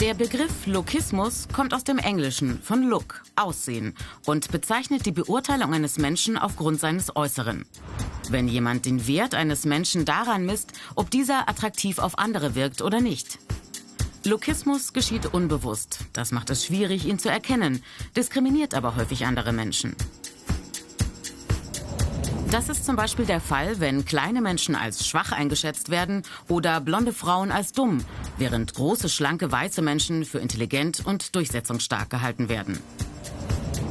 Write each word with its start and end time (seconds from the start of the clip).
Der 0.00 0.14
Begriff 0.14 0.66
Lookismus 0.66 1.46
kommt 1.52 1.72
aus 1.72 1.84
dem 1.84 1.98
Englischen 1.98 2.60
von 2.60 2.82
Look, 2.82 3.22
Aussehen 3.36 3.94
und 4.26 4.50
bezeichnet 4.50 5.06
die 5.06 5.12
Beurteilung 5.12 5.72
eines 5.72 5.98
Menschen 5.98 6.36
aufgrund 6.36 6.80
seines 6.80 7.14
Äußeren. 7.14 7.64
Wenn 8.28 8.48
jemand 8.48 8.86
den 8.86 9.06
Wert 9.06 9.36
eines 9.36 9.64
Menschen 9.64 10.04
daran 10.04 10.46
misst, 10.46 10.72
ob 10.96 11.12
dieser 11.12 11.48
attraktiv 11.48 12.00
auf 12.00 12.18
andere 12.18 12.56
wirkt 12.56 12.82
oder 12.82 13.00
nicht. 13.00 13.38
Lookismus 14.24 14.94
geschieht 14.94 15.32
unbewusst. 15.32 16.00
Das 16.12 16.32
macht 16.32 16.50
es 16.50 16.64
schwierig, 16.64 17.04
ihn 17.06 17.20
zu 17.20 17.28
erkennen, 17.28 17.80
diskriminiert 18.16 18.74
aber 18.74 18.96
häufig 18.96 19.26
andere 19.26 19.52
Menschen. 19.52 19.94
Das 22.54 22.68
ist 22.68 22.84
zum 22.84 22.94
Beispiel 22.94 23.26
der 23.26 23.40
Fall, 23.40 23.80
wenn 23.80 24.04
kleine 24.04 24.40
Menschen 24.40 24.76
als 24.76 25.08
schwach 25.08 25.32
eingeschätzt 25.32 25.90
werden 25.90 26.22
oder 26.48 26.80
blonde 26.80 27.12
Frauen 27.12 27.50
als 27.50 27.72
dumm, 27.72 27.98
während 28.38 28.74
große, 28.74 29.08
schlanke, 29.08 29.50
weiße 29.50 29.82
Menschen 29.82 30.24
für 30.24 30.38
intelligent 30.38 31.04
und 31.04 31.34
durchsetzungsstark 31.34 32.10
gehalten 32.10 32.48
werden. 32.48 32.78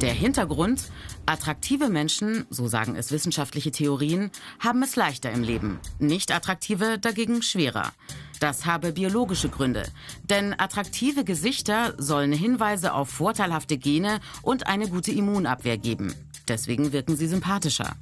Der 0.00 0.14
Hintergrund, 0.14 0.80
attraktive 1.26 1.90
Menschen, 1.90 2.46
so 2.48 2.66
sagen 2.66 2.96
es 2.96 3.12
wissenschaftliche 3.12 3.70
Theorien, 3.70 4.30
haben 4.60 4.82
es 4.82 4.96
leichter 4.96 5.30
im 5.30 5.42
Leben, 5.42 5.78
nicht 5.98 6.34
attraktive 6.34 6.98
dagegen 6.98 7.42
schwerer. 7.42 7.92
Das 8.40 8.64
habe 8.64 8.92
biologische 8.92 9.50
Gründe, 9.50 9.82
denn 10.22 10.58
attraktive 10.58 11.24
Gesichter 11.24 11.92
sollen 11.98 12.32
Hinweise 12.32 12.94
auf 12.94 13.10
vorteilhafte 13.10 13.76
Gene 13.76 14.20
und 14.40 14.66
eine 14.66 14.88
gute 14.88 15.12
Immunabwehr 15.12 15.76
geben. 15.76 16.14
Deswegen 16.48 16.92
wirken 16.92 17.14
sie 17.14 17.26
sympathischer. 17.26 17.94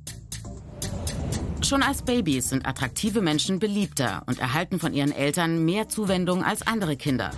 Schon 1.65 1.83
als 1.83 2.03
Babys 2.03 2.49
sind 2.51 2.67
attraktive 2.67 3.23
Menschen 3.23 3.61
beliebter 3.61 4.25
und 4.27 4.41
erhalten 4.41 4.81
von 4.81 4.93
ihren 4.93 5.13
Eltern 5.13 5.65
mehr 5.65 5.89
Zuwendung 5.89 6.45
als 6.45 6.67
andere 6.67 6.97
Kinder. 6.97 7.31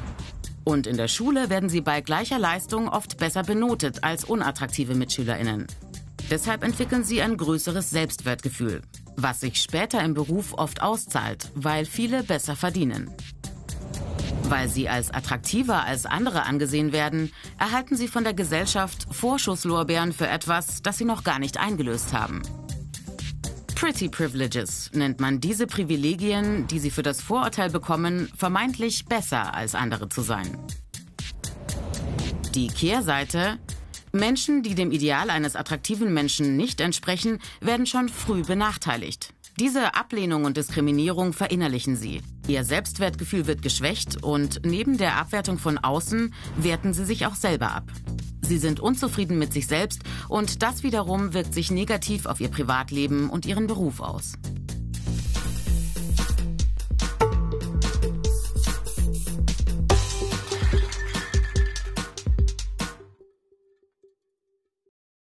Und 0.64 0.86
in 0.86 0.96
der 0.96 1.08
Schule 1.08 1.50
werden 1.50 1.68
sie 1.68 1.82
bei 1.82 2.00
gleicher 2.00 2.38
Leistung 2.38 2.88
oft 2.88 3.18
besser 3.18 3.42
benotet 3.42 4.02
als 4.02 4.24
unattraktive 4.24 4.94
Mitschülerinnen. 4.94 5.66
Deshalb 6.30 6.64
entwickeln 6.64 7.04
sie 7.04 7.20
ein 7.20 7.36
größeres 7.36 7.90
Selbstwertgefühl, 7.90 8.80
was 9.14 9.40
sich 9.40 9.60
später 9.60 10.02
im 10.02 10.14
Beruf 10.14 10.54
oft 10.54 10.80
auszahlt, 10.80 11.52
weil 11.54 11.84
viele 11.84 12.22
besser 12.22 12.56
verdienen. 12.56 13.10
Weil 14.44 14.68
sie 14.68 14.88
als 14.88 15.12
attraktiver 15.12 15.84
als 15.84 16.06
andere 16.06 16.44
angesehen 16.44 16.92
werden, 16.92 17.30
erhalten 17.58 17.94
sie 17.94 18.08
von 18.08 18.24
der 18.24 18.34
Gesellschaft 18.34 19.06
Vorschusslorbeeren 19.10 20.14
für 20.14 20.28
etwas, 20.28 20.80
das 20.80 20.96
sie 20.96 21.04
noch 21.04 21.24
gar 21.24 21.38
nicht 21.38 21.58
eingelöst 21.58 22.14
haben. 22.14 22.40
Pretty 23.84 24.08
Privileges 24.08 24.90
nennt 24.94 25.20
man 25.20 25.40
diese 25.40 25.66
Privilegien, 25.66 26.66
die 26.68 26.78
sie 26.78 26.90
für 26.90 27.02
das 27.02 27.20
Vorurteil 27.20 27.68
bekommen, 27.68 28.32
vermeintlich 28.34 29.04
besser 29.04 29.52
als 29.52 29.74
andere 29.74 30.08
zu 30.08 30.22
sein. 30.22 30.58
Die 32.54 32.68
Kehrseite 32.68 33.58
Menschen, 34.10 34.62
die 34.62 34.74
dem 34.74 34.90
Ideal 34.90 35.28
eines 35.28 35.54
attraktiven 35.54 36.14
Menschen 36.14 36.56
nicht 36.56 36.80
entsprechen, 36.80 37.40
werden 37.60 37.84
schon 37.84 38.08
früh 38.08 38.42
benachteiligt. 38.42 39.34
Diese 39.60 39.94
Ablehnung 39.94 40.46
und 40.46 40.56
Diskriminierung 40.56 41.34
verinnerlichen 41.34 41.94
sie. 41.94 42.22
Ihr 42.48 42.64
Selbstwertgefühl 42.64 43.46
wird 43.46 43.60
geschwächt 43.60 44.22
und 44.22 44.62
neben 44.64 44.96
der 44.96 45.18
Abwertung 45.18 45.58
von 45.58 45.76
außen 45.76 46.32
werten 46.56 46.94
sie 46.94 47.04
sich 47.04 47.26
auch 47.26 47.34
selber 47.34 47.72
ab. 47.72 47.92
Sie 48.44 48.58
sind 48.58 48.80
unzufrieden 48.80 49.38
mit 49.38 49.52
sich 49.52 49.66
selbst 49.66 50.02
und 50.28 50.62
das 50.62 50.82
wiederum 50.82 51.34
wirkt 51.34 51.54
sich 51.54 51.70
negativ 51.70 52.26
auf 52.26 52.40
ihr 52.40 52.48
Privatleben 52.48 53.30
und 53.30 53.46
ihren 53.46 53.66
Beruf 53.66 54.00
aus. 54.00 54.34